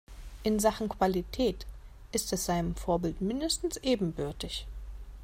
[0.41, 1.67] In Sachen Qualität
[2.11, 4.65] ist es seinem Vorbild mindestens ebenbürtig.